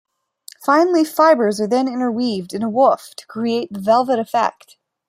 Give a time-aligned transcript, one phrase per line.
[0.65, 4.77] Fine leaf fibres are then interweaved in a woof to create the "velvet" effect.